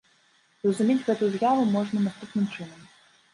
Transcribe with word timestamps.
Зразумець 0.61 1.03
гэтую 1.09 1.29
з'яву 1.35 1.67
можна 1.75 2.03
наступным 2.07 2.49
чынам. 2.55 2.81